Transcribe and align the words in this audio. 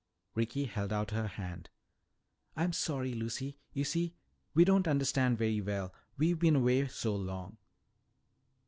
Ricky 0.33 0.65
held 0.65 0.91
out 0.91 1.11
her 1.11 1.27
hand. 1.27 1.69
"I'm 2.55 2.73
sorry, 2.73 3.13
Lucy. 3.13 3.59
You 3.71 3.83
see, 3.83 4.15
we 4.55 4.65
don't 4.65 4.87
understand 4.87 5.37
very 5.37 5.61
well, 5.61 5.93
we've 6.17 6.39
been 6.39 6.55
away 6.55 6.87
so 6.87 7.15
long." 7.15 7.57